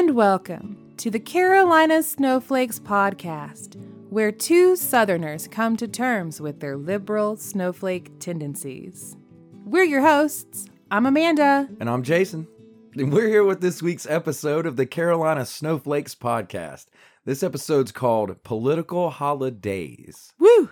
[0.00, 3.76] and welcome to the Carolina Snowflakes podcast,
[4.08, 9.14] where two Southerners come to terms with their liberal snowflake tendencies.
[9.66, 10.64] We're your hosts.
[10.90, 11.68] I'm Amanda.
[11.80, 12.48] And I'm Jason.
[12.94, 16.86] And we're here with this week's episode of the Carolina Snowflakes podcast.
[17.26, 20.70] This episode's called Political Holidays, Woo!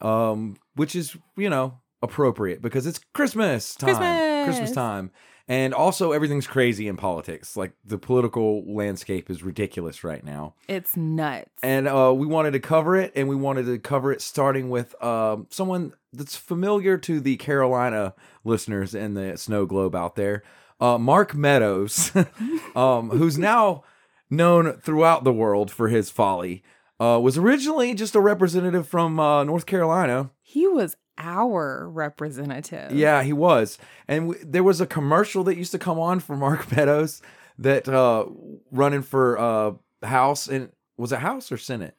[0.00, 3.88] um, which is, you know, appropriate because it's Christmas time.
[3.88, 4.44] Christmas!
[4.44, 5.10] Christmas time.
[5.48, 7.56] And also, everything's crazy in politics.
[7.56, 10.54] Like, the political landscape is ridiculous right now.
[10.68, 11.48] It's nuts.
[11.62, 15.02] And uh, we wanted to cover it, and we wanted to cover it starting with
[15.02, 20.42] um, someone that's familiar to the Carolina listeners and the snow globe out there,
[20.80, 22.12] uh, Mark Meadows,
[22.76, 23.84] um, who's now
[24.30, 26.62] known throughout the world for his folly.
[27.00, 30.30] Uh, was originally just a representative from uh, North Carolina.
[30.42, 32.92] he was our representative.
[32.92, 33.76] Yeah, he was.
[34.06, 37.20] And w- there was a commercial that used to come on for Mark Meadows
[37.58, 38.24] that uh,
[38.70, 39.72] running for uh,
[40.06, 41.94] House and was it House or Senate?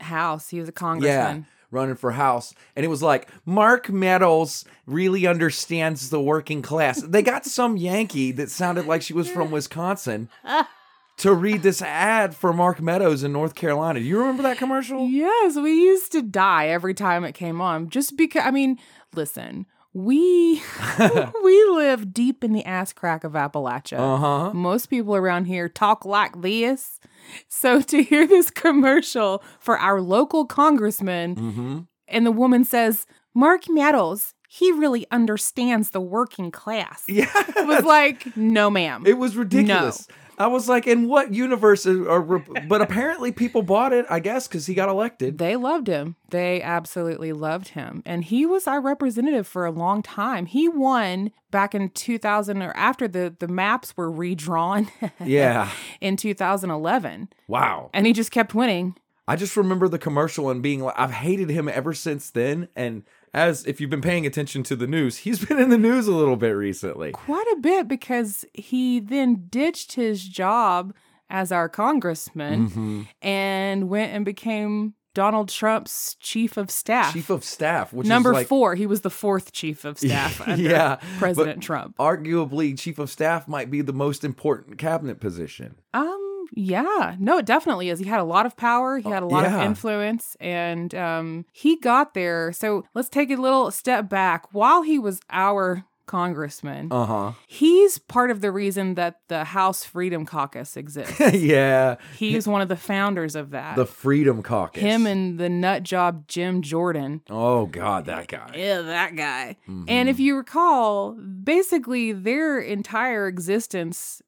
[0.00, 0.48] House.
[0.48, 1.46] He was a congressman.
[1.70, 7.20] running for house and it was like mark meadows really understands the working class they
[7.22, 10.30] got some yankee that sounded like she was from wisconsin
[11.18, 15.08] to read this ad for mark meadows in north carolina do you remember that commercial
[15.18, 17.88] Yes, we used to die every time it came on.
[17.88, 18.78] Just because, I mean,
[19.14, 20.62] listen, we
[21.42, 23.98] we live deep in the ass crack of Appalachia.
[23.98, 27.00] uh-huh Most people around here talk like this.
[27.48, 31.78] So to hear this commercial for our local congressman, mm-hmm.
[32.06, 37.84] and the woman says, "Mark Meadows, he really understands the working class." yeah It was
[37.84, 40.08] like, "No, ma'am." it was ridiculous
[40.40, 42.38] i was like in what universe are, are
[42.68, 46.14] but apparently people bought it i guess because he got elected They loved him.
[46.30, 48.02] They absolutely loved him.
[48.06, 50.44] And he was our representative for a long time.
[50.46, 54.88] He won back in 2000 or after the, the maps were redrawn
[55.24, 55.70] yeah
[56.00, 57.28] in 2011.
[57.48, 58.94] wow And he just kept winning.
[59.26, 62.68] I just remember the commercial and being like, I've hated him ever since then.
[62.76, 63.02] And
[63.34, 66.14] as if you've been paying attention to the news, he's been in the news a
[66.14, 67.12] little bit recently.
[67.12, 70.94] Quite a bit because he then ditched his job
[71.30, 73.02] as our congressman Mm-hmm.
[73.22, 77.12] and went and became Donald Trump's chief of staff.
[77.12, 78.74] Chief of staff, which Number is like four.
[78.76, 81.96] He was the fourth chief of staff under Yeah, President Trump.
[81.98, 85.74] arguably chief of staff might be the most important cabinet position.
[85.92, 87.98] Um, yeah, no, it definitely is.
[87.98, 88.98] He had a lot of power.
[88.98, 89.56] He had a lot yeah.
[89.58, 92.52] of influence, and um, he got there.
[92.52, 94.52] So let's take a little step back.
[94.52, 97.32] While he was our congressman, Uh huh.
[97.46, 101.20] he's part of the reason that the House Freedom Caucus exists.
[101.34, 101.96] yeah.
[102.16, 103.76] He's one of the founders of that.
[103.76, 104.82] The Freedom Caucus.
[104.82, 107.20] Him and the nut job Jim Jordan.
[107.28, 108.52] oh God, that guy.
[108.56, 109.56] Yeah, that guy.
[109.68, 109.84] Mhm.
[109.86, 114.22] And if you recall, basically their entire existence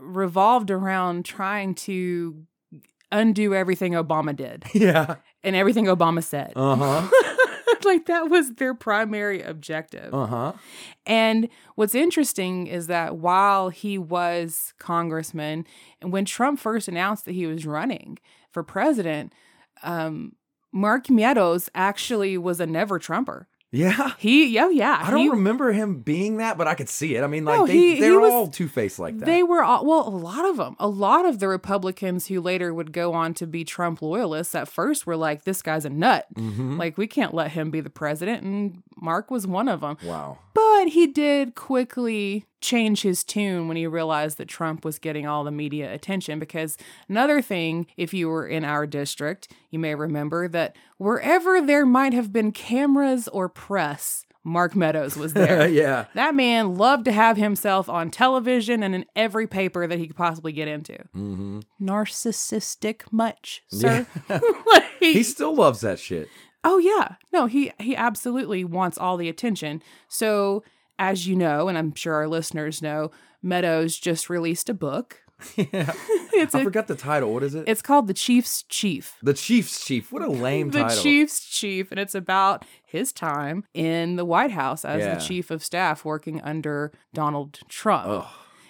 [0.00, 2.46] revolved around trying to
[3.12, 5.16] undo everything Obama did yeah.
[5.42, 6.52] and everything Obama said.
[6.56, 7.08] Uh huh.
[7.84, 10.12] like that was their primary objective.
[10.12, 10.52] Uh huh.
[11.06, 15.66] And what's interesting is that while he was congressman,
[16.00, 18.18] and when Trump first announced that he was running
[18.52, 19.32] for president,
[19.82, 20.32] um,
[20.72, 23.48] Mark Meadows actually was a never Trumper.
[23.72, 24.14] Yeah.
[24.18, 24.98] He, yeah, yeah.
[25.00, 27.22] I don't he- remember him being that, but I could see it.
[27.22, 29.26] I mean, like No, they, he- they're he was- all two faced like that.
[29.26, 32.74] They were all, well, a lot of them, a lot of the Republicans who later
[32.74, 36.26] would go on to be Trump loyalists at first were like, this guy's a nut.
[36.34, 36.78] Mhm.
[36.78, 38.42] Like, we can't let him be the president.
[38.42, 39.96] And Mark was one of them.
[40.04, 40.38] wow.
[40.54, 45.42] But he did quickly change his tune when he realized that Trump was getting all
[45.44, 46.38] the media attention.
[46.38, 46.76] Because
[47.08, 52.12] another thing, if you were in our district, you may remember that wherever there might
[52.12, 55.66] have been cameras or press, Mark Meadows was there.
[55.82, 56.06] yeah.
[56.14, 60.16] That man loved to have himself on television and in every paper that he could
[60.16, 60.94] possibly get into.
[61.16, 61.60] Mm-hmm.
[61.82, 64.06] Narcissistic much, sir?
[64.28, 66.28] Like- He still loves that shit.
[66.64, 67.14] Oh yeah.
[67.32, 69.82] No, he he absolutely wants all the attention.
[70.08, 70.62] So,
[70.98, 73.10] as you know, and I'm sure our listeners know,
[73.42, 75.22] Meadows just released a book.
[75.56, 75.92] yeah.
[76.34, 77.32] It's I a, forgot the title.
[77.32, 77.64] What is it?
[77.66, 79.16] it's called The Chief's Chief.
[79.22, 80.12] the Chief's Chief.
[80.12, 80.96] What a lame the title.
[80.96, 85.14] The Chief's Chief, and it's about his time in the White House as Yeah.
[85.14, 88.06] the chief of staff working under Donald Trump.
[88.06, 88.26] Ugh.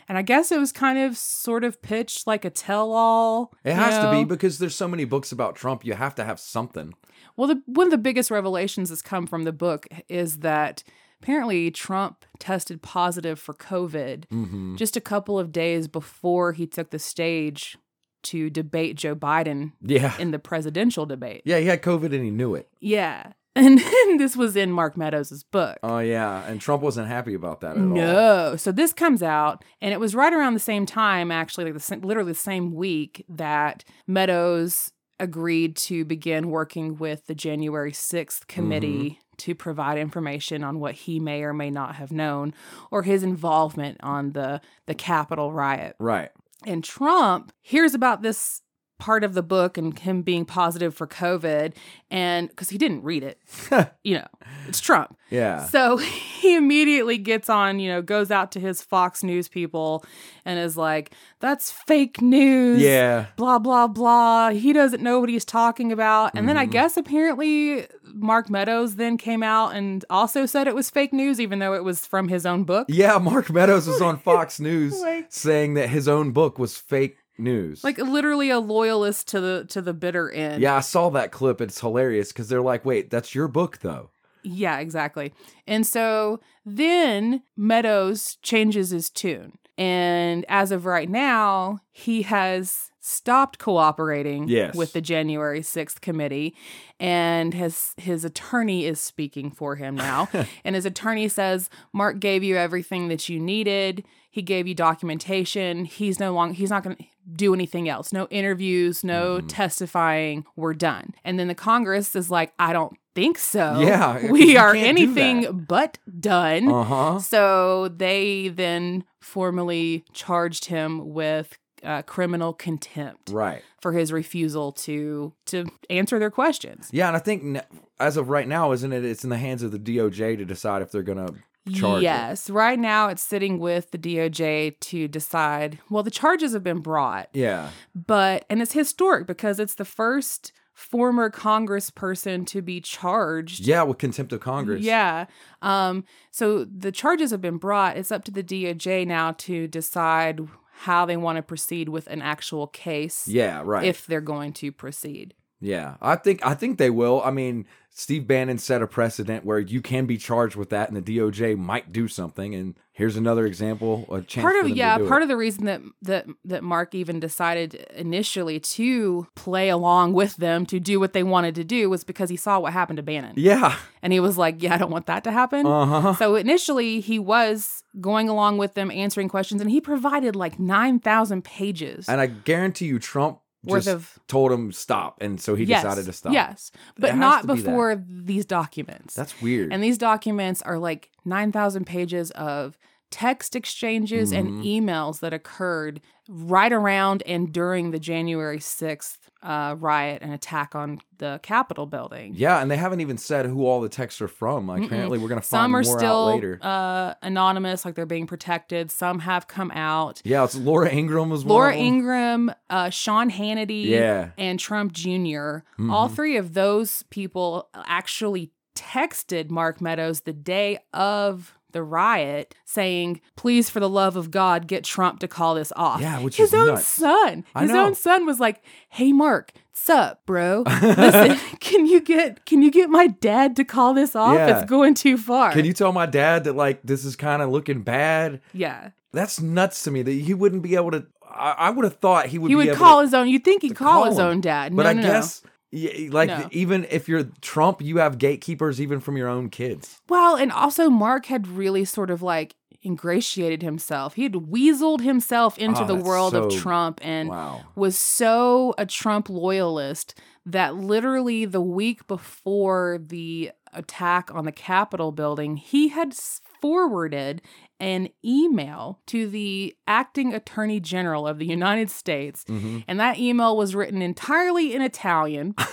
[0.08, 3.52] And I guess it was kind of sort of pitched like a tell all.
[3.64, 5.84] It has to be because there's so many books about Trump.
[5.84, 6.94] You have to have something.
[7.40, 10.84] Well, the, one of the biggest revelations that's come from the book is that
[11.22, 14.76] apparently Trump tested positive for COVID Mm-hmm.
[14.76, 17.78] just a couple of days before he took the stage
[18.24, 20.14] to debate Joe Biden Yeah.
[20.18, 21.40] in the presidential debate.
[21.46, 22.68] Yeah, he had COVID and he knew it.
[22.78, 23.32] Yeah.
[23.56, 23.80] And
[24.20, 25.78] this was in Mark Meadows' book.
[25.82, 27.82] Oh yeah, and Trump wasn't happy about that at all.
[27.88, 28.54] No.
[28.56, 31.96] So this comes out, and it was right around the same time, actually, like the
[32.06, 39.10] literally the same week that Meadows agreed to begin working with the January 6th committee
[39.10, 39.36] mm-hmm.
[39.36, 42.54] to provide information on what he may or may not have known
[42.90, 45.94] or his involvement on the the Capitol riot.
[45.98, 46.30] Right.
[46.66, 48.62] And Trump hears about this
[49.00, 51.72] part of the book and him being positive for COVID
[52.10, 53.40] and because he didn't read it.
[54.04, 54.26] you know,
[54.68, 55.16] it's Trump.
[55.30, 55.64] Yeah.
[55.66, 55.96] So
[56.40, 60.04] he immediately gets on, you know, goes out to his Fox News people
[60.44, 62.80] and is like, that's fake news.
[62.82, 63.26] yeah.
[63.36, 64.50] Blah, blah, blah.
[64.50, 66.32] He doesn't know what he's talking about.
[66.34, 66.70] And then I Mhm.
[66.72, 71.58] guess apparently Mark Meadows then came out and also said it was fake news, even
[71.58, 72.86] though it was from his own book.
[72.90, 77.16] Yeah, Mark Meadows was on Fox News Like- saying that his own book was fake
[77.38, 77.82] news.
[77.84, 80.62] Like literally a loyalist to the to the bitter end.
[80.62, 81.60] yeah, I saw that clip.
[81.60, 84.10] It's hilarious because they're like, "Wait, that's your book, though."
[84.42, 85.34] Yeah, exactly.
[85.66, 89.58] And so then Meadows changes his tune.
[89.76, 94.74] And as of right now, he has stopped cooperating Yes.
[94.74, 96.54] with the January 6th committee
[96.98, 100.28] and his his attorney is speaking for him now.
[100.64, 104.04] and his attorney says Mark gave you everything that you needed.
[104.30, 105.84] He gave you documentation.
[105.84, 107.04] He's no longer he's not going to
[107.34, 108.12] do anything else.
[108.12, 109.44] No interviews, no Mhm.
[109.48, 110.44] testifying.
[110.56, 111.14] We're done.
[111.24, 113.80] And then the Congress is like, I don't think so.
[113.80, 116.68] Yeah, we are anything but done.
[116.70, 117.18] Uh huh.
[117.18, 123.62] So they then formally charged him with uh, criminal contempt Right.
[123.80, 126.88] for his refusal to to answer their questions.
[126.92, 127.58] Yeah, and I think
[127.98, 129.04] as of right now, isn't it?
[129.04, 131.34] It's in the hands of the DOJ to decide if they're gonna
[131.74, 131.98] charge.
[132.00, 132.04] it.
[132.04, 135.78] yes, right now it's sitting with the DOJ to decide.
[135.90, 137.70] Well, the charges have been brought, Yeah.
[137.94, 143.98] but and it's historic because it's the first former congressperson to be charged Yeah, with
[143.98, 144.82] contempt of Congress.
[144.82, 145.26] Yeah.
[145.60, 147.98] Um, so the charges have been brought.
[147.98, 150.40] It's up to the DOJ now to decide
[150.84, 153.60] how they want to proceed with an actual case Yeah.
[153.62, 153.84] Right.
[153.84, 155.34] if they're going to proceed.
[155.60, 157.22] Yeah, I think I think they will.
[157.22, 160.96] I mean, Steve Bannon set a precedent where you can be charged with that, and
[160.96, 162.54] the DOJ might do something.
[162.54, 164.42] And here's another example, a chance.
[164.42, 165.24] part for of yeah, to do part it.
[165.24, 170.64] of the reason that that that Mark even decided initially to play along with them
[170.66, 173.34] to do what they wanted to do was because he saw what happened to Bannon.
[173.36, 173.76] Yeah.
[174.02, 175.66] And he was like, Yeah, I don't want that to happen.
[175.66, 176.14] Uh huh.
[176.14, 181.44] So initially he was going along with them answering questions and he provided like 9,000
[181.44, 185.64] pages And I guarantee you, Trump worth just of told him stop, and so he
[185.64, 186.32] yes, decided to stop.
[186.32, 187.64] Yes, but not to be that.
[187.64, 189.14] before these documents.
[189.14, 189.72] That's weird.
[189.72, 192.78] and these documents are like 9,000 pages of
[193.10, 194.38] text exchanges Mhm.
[194.38, 200.74] and emails that occurred right around and during the January 6th uh, riot and attack
[200.74, 202.34] on the Capitol building.
[202.36, 204.66] yeah, and they haven't even said who all the texts are from.
[204.68, 206.58] Like, apparently, we're gonna find Some are more out still later.
[206.60, 208.90] uh, anonymous, like they're being protected.
[208.90, 210.20] Some have come out.
[210.24, 211.74] yeah, it's Laura Ingraham was one Laura.
[211.74, 214.32] Ingraham, uh, Sean Hannity, Yeah.
[214.36, 216.14] and Trump junior all Mhm.
[216.14, 223.70] three of those people actually texted Mark Meadows the day of the riot saying, please,
[223.70, 226.00] for the love of God, get Trump to call this off.
[226.00, 226.86] Yeah, which his is own nuts.
[226.86, 227.86] son, I his know.
[227.86, 230.64] own son was like, hey, Mark, sup, bro?
[230.82, 234.34] Listen, can you get can you get my dad to call this off?
[234.34, 234.58] Yeah.
[234.60, 235.52] It's going too far.
[235.52, 238.40] Can you tell my dad that like this is kind of looking bad?
[238.52, 238.90] yeah.
[239.12, 241.04] That's nuts to me that he wouldn't be able to.
[241.28, 242.48] I, I would have thought he would.
[242.48, 243.26] He would call to, his own.
[243.28, 244.24] You'd think he'd call, call his him.
[244.24, 244.76] own dad.
[244.76, 245.22] But no, I no, no.
[245.72, 246.48] Guess, y- like, No.
[246.52, 250.00] even if you're Trump, you have gatekeepers even from your own kids.
[250.08, 254.14] Well, and also Mark had really sort of like ingratiated himself.
[254.14, 257.60] He had weaseled himself into Oh, the world of Trump and wow.
[257.76, 265.12] was so a Trump loyalist that literally the week before the attack on the Capitol
[265.12, 266.14] building, he had
[266.60, 267.42] forwarded
[267.80, 272.44] an email to the acting attorney general of the United States.
[272.46, 275.54] hmm And that email was written entirely in Italian.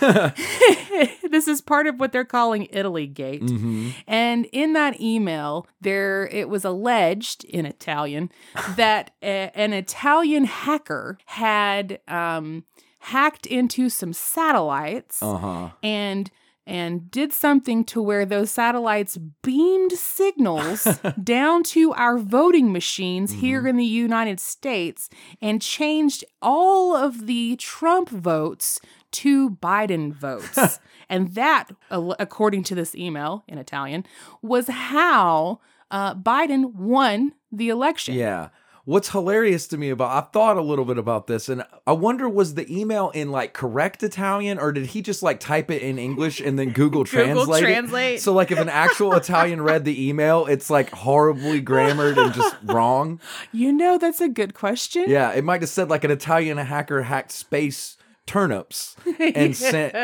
[1.30, 3.42] this is part of what they're calling Italy Gate.
[3.42, 8.30] hmm And in that email, there it was alleged in Italian
[8.76, 12.64] that a- an Italian hacker had um,
[13.00, 15.68] hacked into some satellites Uh huh.
[15.82, 16.30] and
[16.68, 20.86] and did something to where those satellites beamed signals
[21.24, 25.08] down to our voting machines here in the United States
[25.40, 30.78] and changed all of the Trump votes to Biden votes.
[31.08, 34.04] and that, according to this email in Italian,
[34.42, 35.60] was how
[35.90, 38.14] uh, Biden won the election.
[38.14, 38.50] Yeah.
[38.88, 42.26] What's hilarious to me about I've thought a little bit about this and I wonder
[42.26, 45.98] was the email in like correct Italian or did he just like type it in
[45.98, 47.66] English and then Google, translate, it?
[47.66, 48.20] Translate.
[48.22, 52.56] So like if an actual Italian read the email, it's like horribly grammared and just
[52.64, 53.20] wrong.
[53.52, 55.04] You know, that's a good question.
[55.06, 59.94] Yeah, it might have said like an Italian hacker hacked space turnips and sent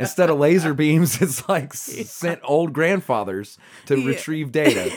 [0.00, 3.56] instead of laser beams, it's like s- sent old grandfathers
[3.86, 4.06] to Yeah.
[4.08, 4.90] retrieve data.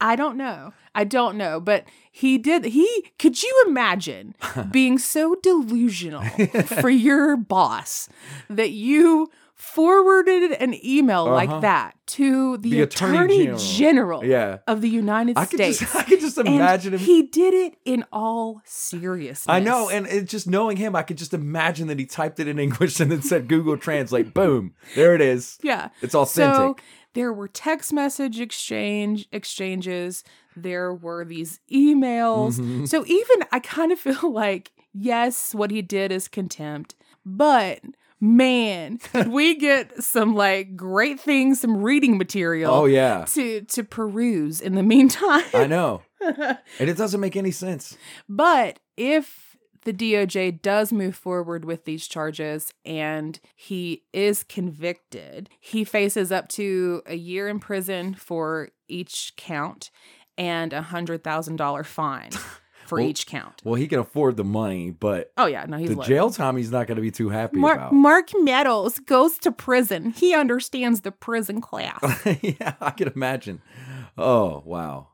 [0.00, 0.72] I don't know.
[0.94, 2.64] I don't know, but he did.
[2.66, 2.86] He
[3.18, 4.34] could you imagine
[4.70, 6.22] being so delusional
[6.80, 8.08] for your boss
[8.50, 11.34] that you forwarded an email Uh-huh.
[11.34, 14.24] like that to the, The attorney, Attorney general, General.
[14.24, 14.58] Yeah.
[14.66, 15.78] of the United I States.
[15.78, 19.46] just I could just And imagine him He did it in all seriousness.
[19.48, 22.48] I know, and it, just knowing him, I could just imagine that he typed it
[22.48, 24.34] in English and then said Google Translate.
[24.34, 25.58] Boom, there it is.
[25.62, 25.88] yeah.
[26.02, 26.56] It's authentic.
[26.56, 26.76] So
[27.14, 30.24] there were text message exchange exchanges.
[30.56, 32.58] There were these emails.
[32.58, 32.88] Mhm.
[32.88, 37.80] So even I kind of feel like yes, what he did is contempt, but
[38.20, 43.82] man, did we get some like great things, some reading material oh yeah, to to
[43.84, 45.44] peruse in the meantime.
[45.54, 47.96] I know, and it doesn't make any sense.
[48.28, 49.41] But if
[49.84, 56.48] the DOJ does move forward with these charges and he is convicted, he faces up
[56.50, 59.90] to a year in prison for each count
[60.38, 62.30] and a hundred thousand dollar fine
[62.86, 63.60] for Well, each count.
[63.64, 66.08] Well, he can afford the money, but Oh yeah, no, he's the loaded.
[66.08, 67.92] jail time he's not going to be too happy Mark, about.
[67.92, 70.10] Mark Meadows goes to prison.
[70.10, 72.00] He understands the prison class.
[72.42, 73.60] yeah, I can imagine.
[74.16, 75.08] Oh wow.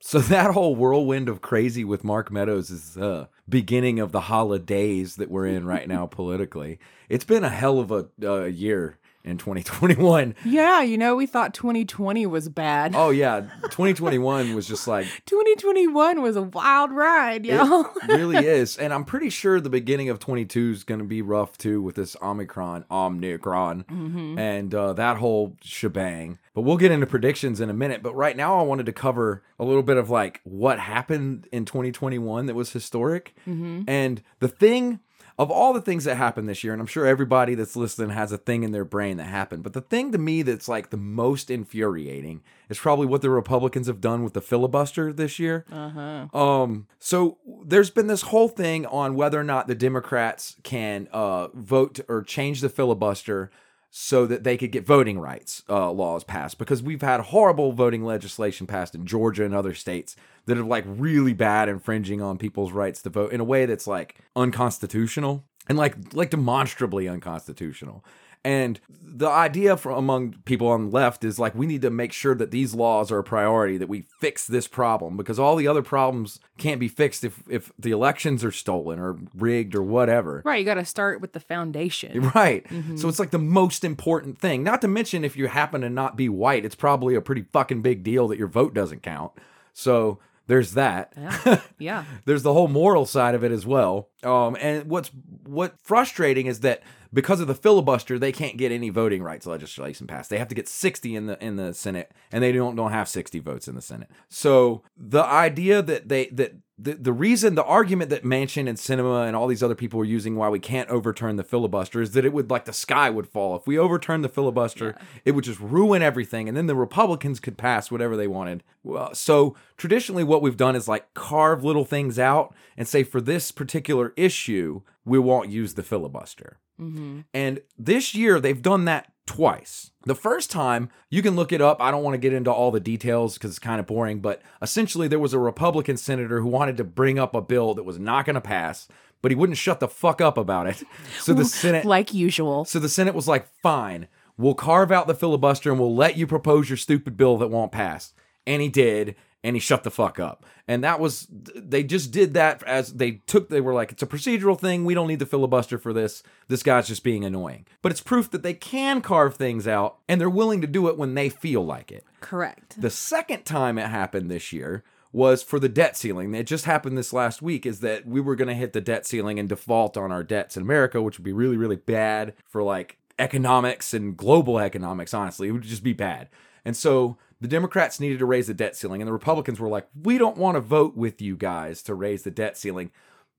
[0.00, 5.16] So that whole whirlwind of crazy with Mark Meadows is the beginning of the holidays
[5.16, 6.78] that we're in right now politically.
[7.08, 10.34] It's been a hell of a uh, year in 2021.
[10.44, 12.94] yeah, you know, we thought 2020 was bad.
[12.94, 17.88] Oh yeah, 2021 was just like 2021 was a wild ride, y'all.
[18.08, 21.58] really is, and I'm pretty sure the beginning of 22 is going to be rough
[21.58, 24.38] too with this Omicron, Omicron, Mhm.
[24.38, 26.38] and uh, that whole shebang.
[26.54, 28.02] But we'll get into predictions in a minute.
[28.02, 31.64] But right now, I wanted to cover a little bit of like what happened in
[31.66, 33.84] 2021 that was historic, Mhm.
[33.86, 35.00] and the thing.
[35.38, 38.32] Of all the things that happened this year, and I'm sure everybody that's listening has
[38.32, 40.96] a thing in their brain that happened, but the thing to me that's like the
[40.96, 45.66] most infuriating is probably what the Republicans have done with the filibuster this year.
[45.70, 46.38] Uh-huh.
[46.38, 51.48] Um, so there's been this whole thing on whether or not the Democrats can uh
[51.48, 53.50] vote or change the filibuster
[53.90, 58.04] so that they could get voting rights uh, laws passed because we've had horrible voting
[58.04, 60.16] legislation passed in Georgia and other states
[60.46, 63.86] that are like really bad infringing on people's rights to vote in a way that's
[63.86, 68.04] like unconstitutional and like like demonstrably unconstitutional.
[68.46, 72.12] And the idea from among people on the left is like we need to make
[72.12, 75.66] sure that these laws are a priority, that we fix this problem because all the
[75.66, 80.42] other problems can't be fixed if if the elections are stolen or rigged or whatever.
[80.44, 82.30] Right, you got to start with the foundation.
[82.36, 82.64] Right.
[82.68, 82.96] Mm-hmm.
[82.98, 84.62] So it's like the most important thing.
[84.62, 87.82] Not to mention if you happen to not be white, it's probably a pretty fucking
[87.82, 89.32] big deal that your vote doesn't count.
[89.72, 91.12] So there's that.
[91.16, 91.60] Yeah.
[91.78, 92.04] Yeah.
[92.26, 94.08] there's the whole moral side of it as well.
[94.22, 95.10] Um, and what's
[95.44, 96.82] what frustrating is that
[97.12, 100.30] because of the filibuster, they can't get any voting rights legislation passed.
[100.30, 103.08] They have to get 60 in the in the Senate, and they don't don't have
[103.08, 104.10] 60 votes in the Senate.
[104.28, 109.26] So the idea that they that the, the reason the argument that Manchin and Sinema
[109.26, 112.24] and all these other people are using why we can't overturn the filibuster is that
[112.24, 114.94] it would like the sky would fall if we overturn the filibuster
[115.24, 119.14] it would just ruin everything and then the Republicans could pass whatever they wanted well,
[119.14, 123.50] so traditionally what we've done is like carve little things out and say for this
[123.50, 127.20] particular issue we won't use the filibuster Mm-hmm.
[127.32, 129.90] and this year they've done that twice.
[130.04, 131.80] The first time, you can look it up.
[131.80, 134.40] I don't want to get into all the details because it's kind of boring, but
[134.62, 137.98] essentially there was a Republican senator who wanted to bring up a bill that was
[137.98, 138.86] not going to pass,
[139.22, 140.82] but he wouldn't shut the fuck up about it.
[141.20, 142.64] So the Senate Like usual.
[142.64, 144.06] so the Senate was like, "Fine,
[144.38, 147.72] we'll carve out the filibuster and we'll let you propose your stupid bill that won't
[147.72, 148.12] pass."
[148.46, 149.16] And he did,
[149.46, 150.44] and he shut the fuck up.
[150.66, 154.06] And that was they just did that as they took they were like, "It's a
[154.06, 154.84] procedural thing.
[154.84, 156.24] We don't need the filibuster for this.
[156.48, 160.20] This guy's just being annoying." But it's proof that they can carve things out and
[160.20, 162.04] they're willing to do it when they feel like it.
[162.20, 162.80] Correct.
[162.80, 166.34] The second time it happened this year was for the debt ceiling.
[166.34, 169.06] It just happened this last week is that we were going to hit the debt
[169.06, 172.64] ceiling and default on our debts in America, which would be really, really bad for
[172.64, 175.46] like economics and global economics, honestly.
[175.46, 176.28] It would just be bad.
[176.64, 179.88] And so the Democrats needed to raise the debt ceiling, and the Republicans were like,
[180.02, 182.90] we don't want to vote with you guys to raise the debt ceiling,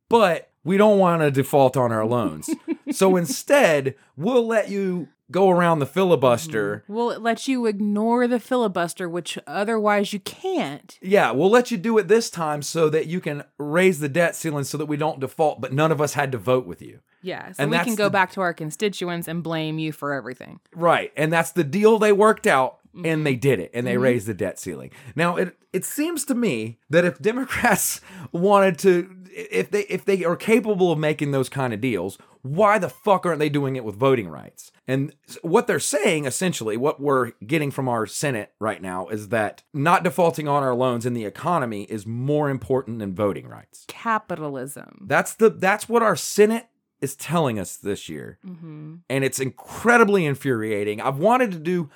[0.09, 2.49] but we don't want to default on our loans.
[2.91, 6.83] so instead, we'll let you go around the filibuster.
[6.87, 10.97] We'll let you ignore the filibuster, which otherwise you can't?
[11.01, 14.35] Yeah, we'll let you do it this time so that you can raise the debt
[14.37, 16.99] ceiling so that we don't default, but none of us had to vote with you.
[17.21, 20.13] Yeah, so And we can go the- back to our constituents and blame you for
[20.13, 20.59] everything.
[20.73, 21.11] Right.
[21.17, 22.77] And that's the deal they worked out.
[23.05, 24.91] And they did it and they raised the debt ceiling.
[25.15, 28.01] Now it it seems to me that if Democrats
[28.31, 32.79] wanted to if they if they are capable of making those kind of deals, why
[32.79, 34.71] the fuck aren't they doing it with voting rights?
[34.87, 39.63] And what they're saying essentially, what we're getting from our Senate right now is that
[39.73, 43.85] not defaulting on our loans in the economy is more important than voting rights.
[43.87, 45.05] Capitalism.
[45.07, 46.67] That's the that's what our Senate
[47.01, 48.39] is telling us this year.
[48.43, 51.01] hmm And it's incredibly infuriating.
[51.01, 51.89] I've wanted to do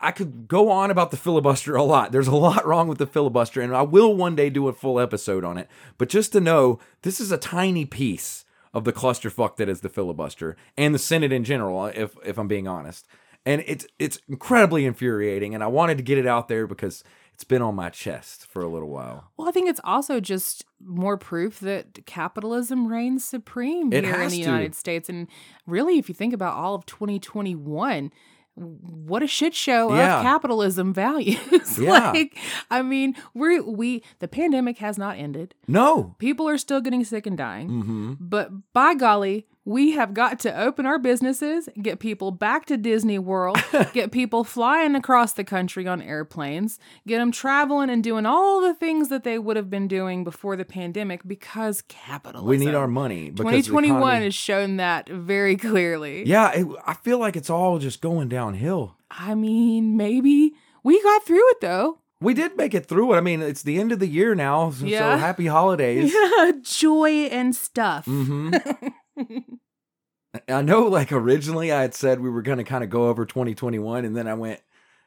[0.00, 2.12] I- could go on about the filibuster a lot.
[2.12, 4.98] There's a lot wrong with the filibuster, and I will one day do a full
[5.00, 5.68] episode on it.
[5.98, 9.88] But just to know, this is a tiny piece of the clusterfuck that is the
[9.88, 13.06] filibuster and the Senate in general, if if I'm being honest.
[13.44, 17.44] And it's it's incredibly infuriating, and I wanted to get it out there because it's
[17.44, 19.30] been on my chest for a little while.
[19.36, 24.30] Well, I think it's also just more proof that capitalism reigns supreme It here in
[24.30, 24.42] the to.
[24.42, 25.08] United States.
[25.10, 25.28] And
[25.66, 28.10] really, if you think about all of 2021,
[28.56, 30.18] what a shit show Yeah.
[30.18, 31.38] of capitalism values.
[31.78, 32.10] Yeah.
[32.10, 32.36] like,
[32.70, 35.54] I mean, we we the pandemic has not ended.
[35.68, 36.14] No.
[36.18, 37.68] People are still getting sick and dying.
[37.68, 38.12] Mm-hmm.
[38.18, 43.18] But by golly, we have got to open our businesses, get people back to Disney
[43.18, 43.58] World,
[43.92, 48.74] get people flying across the country on airplanes, get them traveling and doing all the
[48.74, 52.48] things that they would have been doing before the pandemic because capitalism.
[52.48, 53.30] We need our money.
[53.30, 56.24] because 2021 economy- has shown that very clearly.
[56.24, 58.96] Yeah, it, I feel like it's all just going downhill.
[59.10, 60.52] I mean, maybe
[60.84, 61.98] we got through it though.
[62.20, 63.16] We did make it through it.
[63.16, 66.14] I mean, it's the end of the year now, so, so happy holidays.
[66.38, 68.04] Yeah, Joy and stuff.
[68.04, 68.54] hmm
[70.48, 73.24] I know, like originally, I had said we were going to kind of go over
[73.24, 74.60] 2021, and then I went,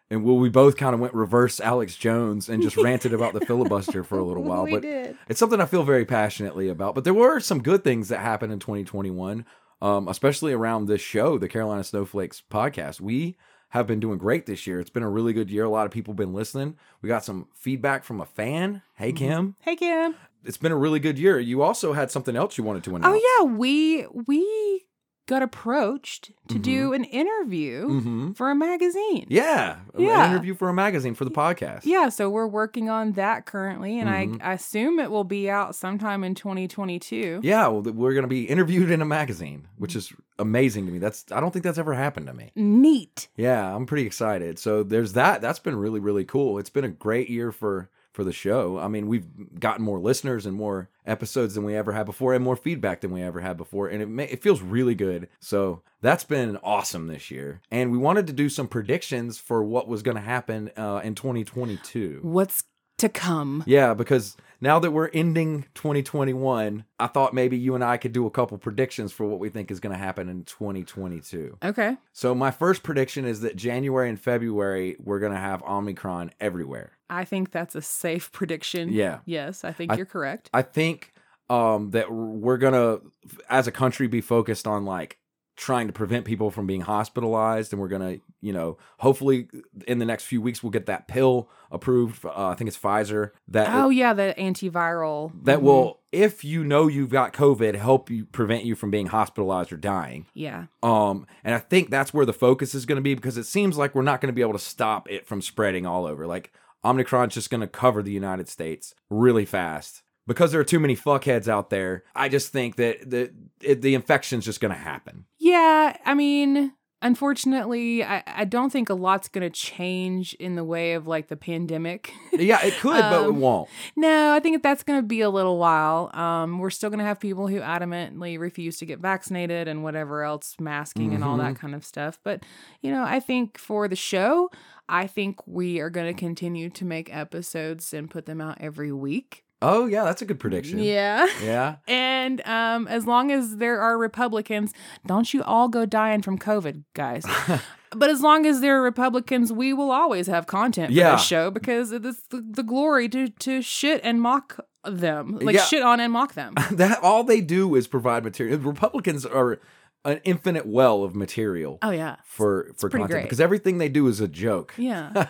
[0.10, 3.42] and well, we both kind of went reverse Alex Jones and just ranted about the
[3.46, 4.64] filibuster for a little while.
[4.64, 5.18] we but did.
[5.28, 6.96] it's something I feel very passionately about.
[6.96, 9.46] But there were some good things that happened in 2021,
[9.82, 13.00] um, especially around this show, the Carolina Snowflakes podcast.
[13.00, 13.38] We
[13.70, 14.80] have been doing great this year.
[14.80, 15.64] It's been a really good year.
[15.64, 16.76] A lot of people been listening.
[17.04, 18.82] We got some feedback from a fan.
[18.96, 19.56] Hey, Kim.
[19.60, 20.16] Hey Kim.
[20.46, 21.40] It's been a really good year.
[21.40, 23.14] You also had something else you wanted to announce.
[23.22, 24.86] Oh yeah, we we
[25.28, 28.32] got approached to do an interview Mm-hmm.
[28.32, 29.28] for a magazine.
[29.30, 29.78] Yeah.
[29.96, 30.26] Yeah.
[30.26, 31.82] An interview for a magazine for the podcast.
[31.84, 34.42] Yeah, so we're working on that currently, and Mhm.
[34.42, 37.42] I, I assume it will be out sometime in 2022.
[37.44, 40.98] Yeah, well, we're going to be interviewed in a magazine, which is amazing to me.
[40.98, 42.52] That's I don't think that's ever happened to me.
[42.56, 43.28] Neat.
[43.38, 44.58] Yeah, I'm pretty excited.
[44.58, 45.42] So there's that.
[45.42, 46.58] That's been really really cool.
[46.58, 48.78] It's been a great year for for the show.
[48.80, 52.44] I mean, we've gotten more listeners and more episodes than we ever had before, and
[52.44, 55.30] more feedback than we ever had before, and it ma- it feels really good.
[55.40, 57.62] So that's been awesome this year.
[57.72, 61.16] And we wanted to do some predictions for what was going to happen uh, in
[61.16, 62.20] 2022.
[62.22, 62.64] What's
[63.00, 63.64] to come?
[63.68, 68.26] Yeah, because now that we're ending 2021, I thought maybe you and I could do
[68.26, 71.58] a couple predictions for what we think is going to happen in 2022.
[71.64, 71.98] Okay.
[72.14, 76.92] So my first prediction is that January and February we're going to have Omicron everywhere.
[77.10, 78.90] I think that's a safe prediction.
[78.90, 79.20] Yeah.
[79.26, 80.50] Yes, I think I- you're correct.
[80.54, 81.14] I think
[81.50, 83.02] um that we're going to
[83.50, 85.18] as a country be focused on like
[85.60, 89.50] trying to prevent people from being hospitalized and we're going to, you know, hopefully
[89.88, 93.32] in the next few weeks we'll get that pill approved uh, I think it's Pfizer
[93.50, 95.32] that oh yeah, the antiviral.
[95.44, 95.64] that Mhm.
[95.64, 99.78] will if you know you've got covid help you prevent you from being hospitalized or
[99.78, 100.66] dying Yeah.
[100.82, 103.78] um and i think that's where the focus is going to be because it seems
[103.78, 106.52] like we're not going to be able to stop it from spreading all over like
[106.84, 110.96] omicron's just going to cover the united states really fast because there are too many
[110.96, 115.26] fuckheads out there i just think that the it, the infection's just going to happen
[115.50, 120.64] Yeah, I mean, unfortunately, I, I don't think a lot's going to change in the
[120.64, 122.14] way of like the pandemic.
[122.34, 125.30] yeah it could but it Um, won't no, I think that's going to be a
[125.30, 126.10] little while.
[126.14, 130.24] Um, we're still going to have people who adamantly refuse to get vaccinated and whatever
[130.24, 132.20] else, masking and all that kind of stuff.
[132.24, 132.44] But,
[132.82, 134.50] you know, I think for the show,
[134.88, 138.92] I think we are going to continue to make episodes and put them out every
[138.92, 139.44] week.
[139.62, 141.28] Oh yeah that's a good prediction Yeah.
[141.44, 144.74] yeah And um, as long as there are Republicans,
[145.06, 147.26] don't you all go dying from COVID, guys.
[147.92, 151.12] but as long as there are Republicans, we will always have content for Yeah.
[151.16, 155.64] this show because it's the, the glory to to shit and mock them, like Yeah.
[155.66, 156.54] shit on and mock them.
[156.72, 159.60] that all they do is provide material republicans are
[160.06, 163.24] an infinite well of material Oh yeah, for for pretty content great.
[163.24, 164.74] because everything they do is a joke.
[164.78, 165.28] yeah.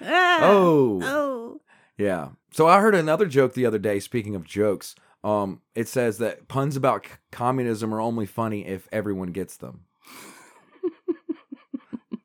[0.00, 0.38] Ah.
[0.42, 1.60] oh, oh.
[1.96, 2.28] yeah.
[2.50, 4.00] So I heard another joke the other day.
[4.00, 8.86] Speaking of jokes, Um, it says that puns about c- communism are only funny if
[8.92, 9.80] everyone gets them.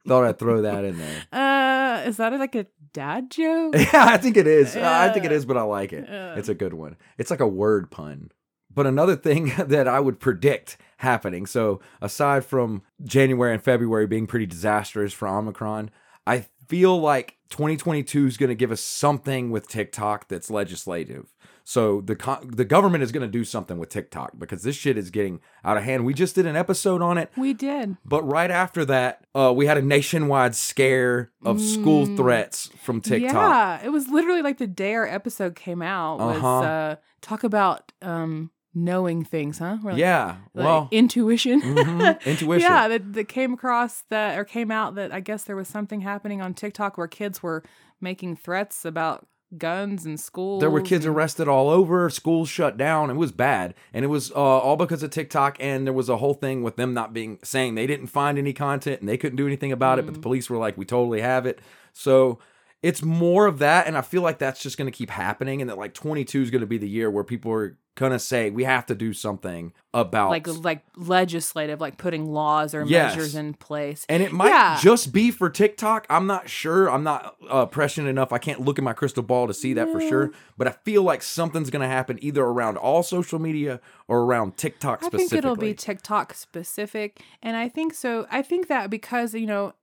[0.07, 1.23] Thought I'd throw that in there.
[1.31, 3.73] Uh, is that like a dad joke?
[3.77, 4.75] Yeah, I think it is.
[4.75, 6.09] I think it Uh, but I like it.
[6.09, 6.35] uh.
[6.37, 6.97] It's a good one.
[7.17, 8.29] It's like a word pun.
[8.73, 11.45] But another thing that I would predict happening.
[11.45, 15.89] So aside from January and February being pretty disastrous for Omicron,
[16.27, 21.33] I feel like 2022 is going to give us something with TikTok that's legislative.
[21.65, 24.97] So the co- the government is going to do something with TikTok because this shit
[24.97, 26.03] is getting out of hand.
[26.03, 27.31] We just did an episode on it.
[27.37, 27.95] We did.
[28.03, 32.17] But right after that, uh, we had a nationwide scare of school Mm.
[32.17, 33.31] threats from TikTok.
[33.33, 36.59] Yeah, it was literally like the day our episode came out was Uh-huh.
[36.59, 39.77] uh talk about um knowing things, huh?
[39.83, 40.37] Like- Yeah.
[40.53, 41.61] like well, intuition.
[41.61, 42.69] mhm, intuition.
[42.71, 46.01] Yeah, that, that came across that or came out that I guess there was something
[46.01, 47.63] happening on TikTok where kids were
[48.01, 50.61] making threats about guns and schools.
[50.61, 53.11] There were kids and- arrested all over, schools shut down.
[53.11, 53.75] It was bad.
[53.93, 55.57] And it was uh, all because of TikTok.
[55.59, 58.53] And there was a whole thing with them not being saying they didn't find any
[58.53, 60.05] content and they couldn't do anything about it.
[60.05, 60.23] But the Mm.
[60.23, 61.59] police were like, we totally have it.
[61.93, 62.39] So
[62.83, 63.87] it's more of that.
[63.87, 65.61] And I feel like that's just going to keep happening.
[65.61, 68.17] And that like 22 is going to be the year where people are going to
[68.19, 70.31] say, we have to do something about.
[70.31, 73.15] like like legislative, like putting laws or Yes.
[73.15, 74.03] measures in place.
[74.09, 74.79] and it might Yeah.
[74.81, 76.07] just be for TikTok.
[76.09, 76.89] I'm not sure.
[76.89, 78.33] I'm not uh, prescient enough.
[78.33, 80.31] I can't look in my crystal ball to see that for sure.
[80.57, 84.57] But I feel like something's going to happen either around all social media or around
[84.57, 85.27] TikTok I specifically.
[85.29, 87.21] think it'll be TikTok specific.
[87.43, 88.25] And I think so.
[88.31, 89.73] I think that because, you know,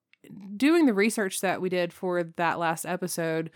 [0.57, 3.51] doing the research that we did for that last episode,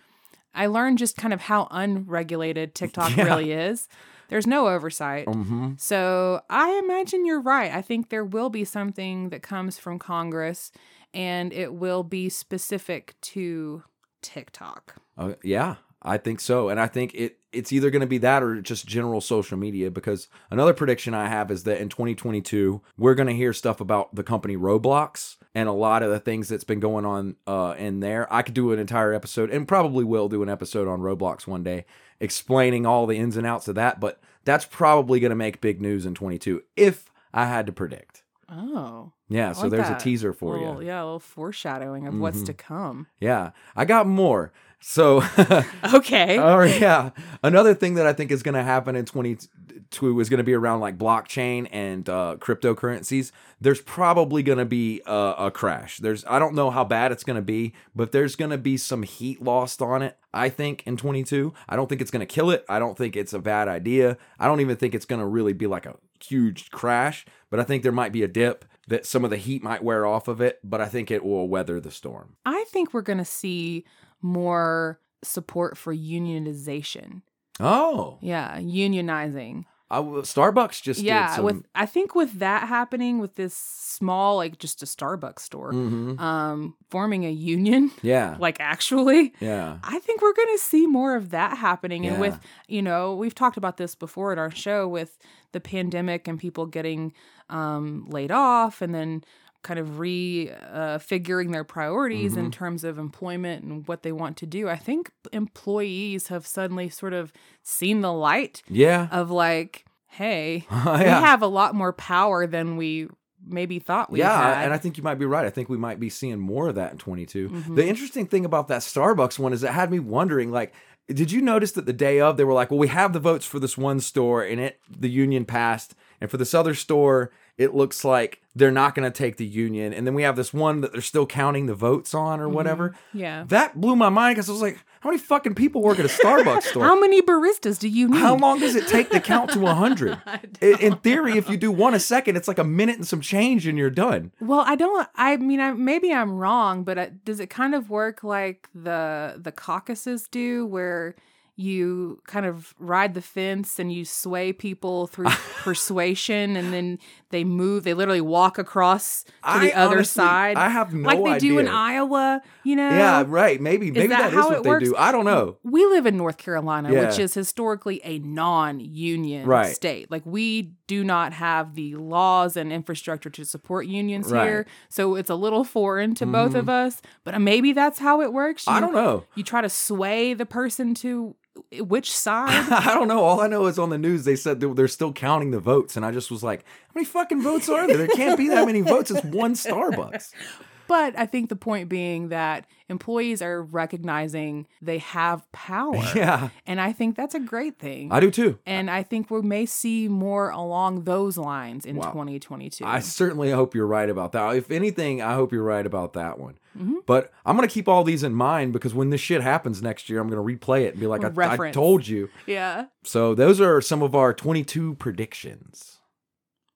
[0.55, 3.24] I learned just kind of how unregulated TikTok Yeah.
[3.24, 3.88] really is.
[4.29, 5.29] There's no oversight.
[5.29, 7.72] hmm So I imagine you're right.
[7.72, 10.72] I think there will be something that comes from Congress
[11.12, 13.83] and it will be specific to
[14.22, 14.96] TikTok.
[15.16, 18.42] Uh, yeah, I think so, and I think it it's either going to be that
[18.42, 19.90] or just general social media.
[19.92, 24.12] Because another prediction I have is that in 2022 we're going to hear stuff about
[24.14, 28.01] the company Roblox and a lot of the things that's been going on uh, in
[28.01, 28.27] there.
[28.33, 31.62] I could do an entire episode, and probably will do an episode on Roblox one
[31.62, 31.85] day,
[32.21, 34.01] explaining all the ins and outs of that.
[34.01, 38.23] But that's probably going to make big news in 22 if I had to predict.
[38.49, 39.12] Oh.
[39.29, 40.01] Yeah, I so like there's that.
[40.01, 40.88] a teaser for Little- you.
[40.88, 42.47] Yeah, a little foreshadowing of what's Mhm.
[42.47, 43.07] to come.
[43.21, 44.53] Yeah, I got more.
[44.87, 45.23] So
[45.94, 46.38] Okay.
[46.38, 47.11] Oh yeah.
[47.42, 50.53] Another thing that I think is going to happen in 22 is going to be
[50.53, 53.33] around like blockchain and uh, cryptocurrencies.
[53.61, 55.97] There's probably going to be a, a crash.
[55.99, 58.77] There's I don't know how bad it's going to be, but there's going to be
[58.77, 60.18] some heat lost on it.
[60.35, 61.55] I think in 22.
[61.66, 62.66] I don't think it's going to kill it.
[62.68, 64.18] I don't think it's a bad idea.
[64.38, 67.62] I don't even think it's going to really be like a huge crash, but I
[67.62, 70.42] think there might be a dip that some of the heat might wear off of
[70.42, 72.37] it, but I think it will weather the storm.
[72.44, 73.87] I think we're going to see
[74.24, 77.22] more support for unionization.
[77.60, 79.64] Oh, Yeah, unionizing.
[79.90, 83.54] I w- Starbucks just yeah, did some, with I think with that happening with this
[83.54, 86.18] small like just a Starbucks store Mhm.
[86.18, 88.37] um forming a union Yeah.
[88.40, 89.78] like actually Yeah.
[89.84, 92.06] I think we're going to see more of that happening.
[92.06, 95.16] And with, you know, we've talked about this before at our show with
[95.52, 97.12] the pandemic and people getting
[97.50, 99.22] um, laid off and then
[99.64, 102.53] kind of re uh, figuring their priorities in Mhm.
[102.53, 104.68] terms of employment and what they want to do.
[104.68, 109.09] I think employees have suddenly sort of seen the light Yeah.
[109.11, 110.98] of like, hey, yeah.
[110.98, 113.09] we have a lot more power than we
[113.46, 114.29] maybe thought we had.
[114.29, 114.64] yeah, had.
[114.64, 115.44] and I think you might be right.
[115.44, 117.48] I think we might be seeing more of that in 22.
[117.50, 117.77] Mhm.
[117.77, 120.72] The interesting thing about that Starbucks one is it had me wondering like
[121.07, 123.44] did you notice that the day of they were like, "Well, we have the votes
[123.44, 127.75] for this one store and it the union passed, and for this other store, it
[127.75, 130.81] looks like they're not going to take the union." And then we have this one
[130.81, 132.95] that they're still counting the votes on or whatever.
[133.12, 133.45] yeah.
[133.49, 136.09] That blew my mind cuz I was like, "How many fucking people work at a
[136.09, 138.21] Starbucks store?" How many baristas do you need?
[138.21, 140.19] How long does it take to count to 100?
[140.61, 143.21] In in theory, if you do one a second, it's like a minute and some
[143.21, 144.33] change and you're done.
[144.40, 145.09] Well, I don't.
[145.17, 149.35] I mean, I, maybe I'm wrong, but uh does it kind of work like the
[149.43, 151.14] the caucuses do, where
[151.57, 155.27] you kind of ride the fence and you sway people through
[155.62, 156.99] persuasion, and then
[157.35, 157.85] they move.
[157.85, 161.59] They literally walk across to the other honestly- side, I have no like they do
[161.59, 161.68] in.
[161.68, 162.40] Iowa.
[162.62, 162.88] You know?
[162.88, 163.61] Yeah, right.
[163.61, 164.85] Maybe maybe that that is what they works?
[164.85, 164.94] do.
[164.97, 165.59] I don't know.
[165.64, 169.75] We live in North Carolina, which is historically a non-union Right.
[169.75, 170.11] state.
[170.11, 174.47] Like we do not have the laws and infrastructure to support unions Right.
[174.47, 176.61] here, so it's a little foreign to both mm-hmm.
[176.61, 177.03] of us.
[177.25, 178.66] But maybe that's how it works.
[178.68, 179.25] I don't know.
[179.35, 181.35] You try to sway the person to
[181.81, 182.69] which side.
[182.73, 183.23] I don't know.
[183.25, 185.97] All I know is on the news they said they- they're still counting the votes,
[185.97, 187.97] and I just was like, "How many fucking votes are there?
[187.97, 189.11] There can't be that many votes.
[189.11, 190.33] It's one Starbucks."
[190.87, 196.03] But I think the point being that employees are recognizing they have power.
[196.14, 196.51] Yeah.
[196.66, 198.12] And I think that's a great thing.
[198.12, 198.59] I do too.
[198.66, 202.11] and I think we may see more along those lines in Wow.
[202.12, 202.85] 2022.
[202.85, 204.55] I certainly hope you're right about that.
[204.57, 206.59] If anything, I hope you're right about that one.
[206.79, 206.99] Mm-hmm.
[207.07, 210.09] But I'm going to keep all these in mind because when this shit happens next
[210.11, 212.29] year, I'm going to replay it and be like, I, I told you.
[212.47, 212.87] yeah.
[213.05, 215.99] So those are some of our 22 predictions.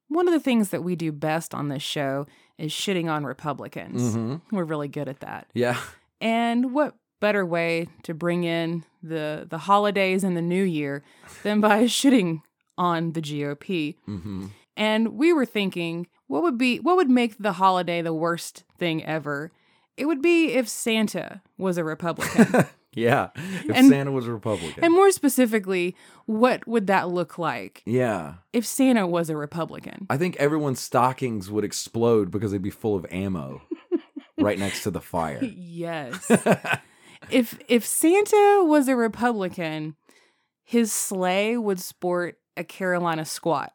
[0.08, 2.26] One of the things that we do best on this show
[2.58, 4.14] is shitting on Republicans.
[4.14, 5.46] hmm We're really good at that.
[5.54, 5.78] Yeah.
[6.20, 11.02] And what better way to bring in the the holidays and the new year
[11.42, 12.42] than by shitting
[12.76, 13.96] on the GOP?
[14.04, 18.64] hmm And we were thinking, what would be what would make the holiday the worst
[18.76, 19.52] thing ever?
[19.96, 22.66] It would be if Santa was a Republican.
[23.06, 23.28] Yeah.
[23.36, 24.82] If And- Santa was a Republican.
[24.84, 25.94] and more specifically,
[26.26, 28.34] what would that look like yeah.
[28.52, 30.06] if Santa was a Republican?
[30.10, 33.62] I think everyone's stockings would explode because they'd be full of ammo
[34.38, 35.38] right next to the fire.
[35.42, 36.30] yes.
[37.30, 39.96] if if Santa was a Republican,
[40.64, 43.72] his sleigh would sport a Carolina squat.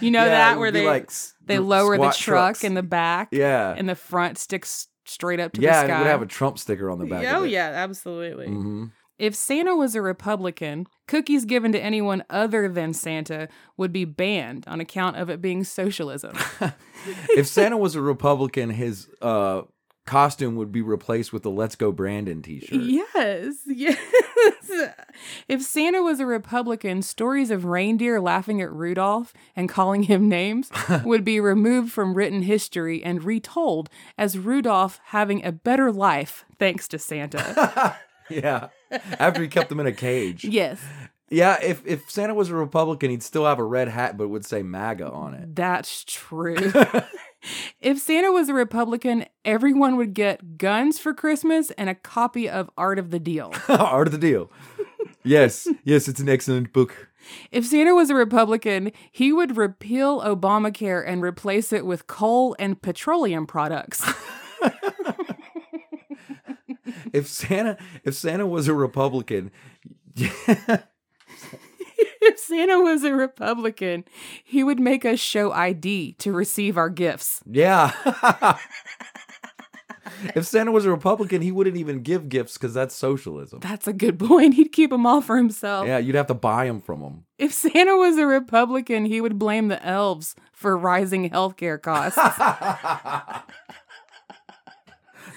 [0.00, 1.10] You know Yeah, that where they like
[1.44, 2.64] they lower the truck trucks.
[2.64, 3.74] in the back, Yeah.
[3.76, 5.96] and the front sticks straight up to yeah, the sky.
[5.96, 7.24] it would have a Trump sticker on the back.
[7.28, 7.50] oh of it.
[7.50, 8.46] yeah, absolutely.
[8.46, 8.86] hmm
[9.18, 14.64] If Santa was a Republican, cookies given to anyone other than Santa would be banned
[14.66, 16.36] on account of it being socialism.
[17.30, 19.62] if Santa was a Republican, his uh,
[20.08, 22.80] costume would be replaced with the "Let's Go Brandon" T-shirt.
[22.80, 23.96] Yes, yes.
[25.48, 30.70] if Santa was a Republican, stories of reindeer laughing at Rudolph and calling him names
[31.04, 36.88] would be removed from written history and retold as Rudolph having a better life thanks
[36.88, 37.96] to Santa.
[38.30, 38.68] yeah,
[39.18, 40.44] after he kept them in a cage.
[40.44, 40.80] yes,
[41.30, 44.28] Yeah, if if Santa was a Republican, he'd still have a red hat, but it
[44.28, 45.54] would say MAGA on it.
[45.54, 46.56] that's true.
[47.80, 52.70] If Santa was a Republican, everyone would get guns for Christmas and a copy of
[52.76, 53.52] Art of the Deal.
[53.68, 54.50] Art of the deal.
[55.24, 57.08] Yes, yes, it's an excellent book.
[57.50, 62.80] If Santa was a Republican, he would repeal Obamacare and replace it with coal and
[62.80, 64.04] petroleum products.
[67.12, 69.50] If Santa if Santa was a Republican,
[72.28, 74.04] if Santa was a Republican,
[74.44, 77.40] he would make us show ID to receive our gifts.
[77.50, 77.92] yeah.
[80.34, 83.60] if Santa was a Republican, he wouldn't even give gifts because that's socialism.
[83.60, 84.54] That's a good point.
[84.54, 85.86] He'd keep them all for himself.
[85.86, 87.24] Yeah, you'd have to buy them from him.
[87.38, 92.18] If Santa was a Republican, he would blame the elves for rising healthcare costs.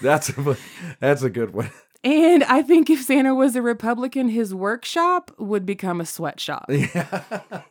[0.02, 0.58] That's a,
[1.00, 1.70] that's a good one.
[2.04, 6.66] And I think if Santa was a Republican, his workshop would become a sweatshop.
[6.70, 7.24] Yeah.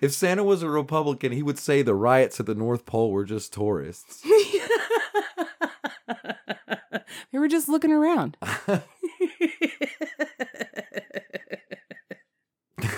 [0.00, 3.24] if Santa was a Republican, he would say the riots at the North Pole were
[3.24, 4.22] just tourists.
[7.32, 8.38] they were just looking around.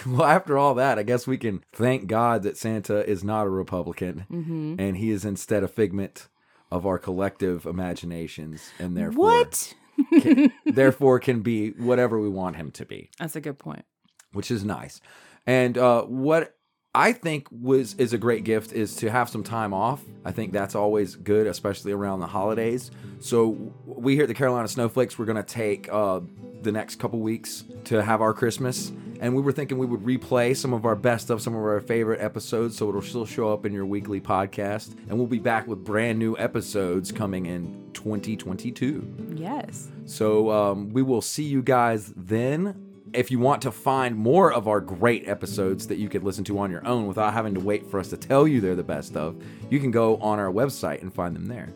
[0.07, 3.51] well, after all that, I guess we can thank God that Santa is not a
[3.51, 6.29] Republican hmm and he is instead a figment
[6.71, 9.75] of our collective imaginations and therefore What?
[10.21, 13.11] can, therefore can be whatever we want him to be.
[13.19, 13.85] That's a good point.
[14.33, 15.01] which is nice.
[15.47, 16.57] And uh, what
[16.95, 20.03] I think was is a great gift is to have some time off.
[20.25, 22.91] I think that's always good, especially around the holidays.
[23.21, 26.21] So we here at the Carolina Snowflakes, we're gonna take uh,
[26.63, 30.57] the next couple weeks to have our Christmas, and we were thinking we would replay
[30.57, 33.65] some of our best of some of our favorite episodes, so it'll still show up
[33.65, 39.35] in your weekly podcast, and we'll be back with brand new episodes coming in 2022.
[39.37, 39.89] Yes.
[40.07, 42.90] So um, we will see you guys then.
[43.13, 46.61] If you want to find more of our great episodes that you could listen to
[46.61, 49.17] on your own without having to wait for us to tell you they're the best
[49.17, 49.35] of,
[49.69, 51.75] you can go on our website and find them there.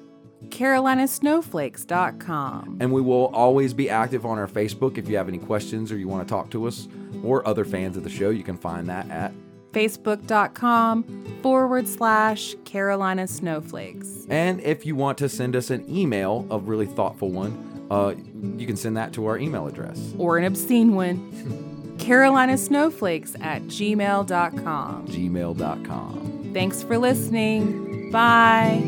[0.49, 2.77] CarolinaSnowflakes.com.
[2.81, 4.97] And we will always be active on our Facebook.
[4.97, 6.87] If you have any questions or you want to talk to us
[7.25, 9.33] or other fans of the show, you can find that at.
[9.73, 14.25] Facebook.com forward slash Carolina Snowflakes.
[14.31, 18.15] And if you want to send us an email, a really thoughtful one, uh,
[18.57, 21.97] you can send that to our email address, Or an obscene one.
[21.99, 25.07] Carolina Snowflakes at gmail.com.
[25.09, 26.51] gmail.com.
[26.53, 28.11] Thanks for listening.
[28.11, 28.83] Bye.